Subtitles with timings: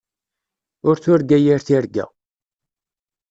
[0.87, 2.05] Ur turga yir tirga.